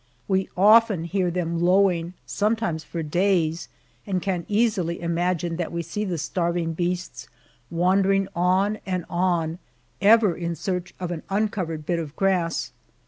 We 0.27 0.49
often 0.57 1.03
hear 1.03 1.29
them 1.29 1.61
lowing, 1.61 2.15
sometimes 2.25 2.83
for 2.83 3.03
days, 3.03 3.69
and 4.07 4.19
can 4.19 4.45
easily 4.47 4.99
imagine 4.99 5.57
that 5.57 5.71
we 5.71 5.83
see 5.83 6.05
the 6.05 6.17
starving 6.17 6.73
beasts 6.73 7.29
wandering 7.69 8.27
on 8.35 8.79
and 8.83 9.05
on, 9.11 9.59
ever 10.01 10.35
in 10.35 10.55
search 10.55 10.95
of 10.99 11.11
an 11.11 11.21
uncovered 11.29 11.85
bit 11.85 11.99
of 11.99 12.15
grass. 12.15 12.71